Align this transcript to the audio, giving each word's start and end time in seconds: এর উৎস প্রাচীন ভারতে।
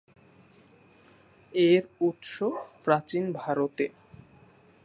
এর 1.53 1.83
উৎস 1.99 2.33
প্রাচীন 2.83 3.23
ভারতে। 3.31 3.85